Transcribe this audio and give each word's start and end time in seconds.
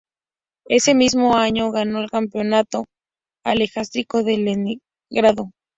Ese 0.65 0.95
mismo 0.95 1.35
año 1.35 1.69
ganó 1.71 1.99
el 1.99 2.09
Campeonato 2.09 2.85
ajedrecístico 3.45 4.23
de 4.23 4.35
Leningrado. 4.39 5.51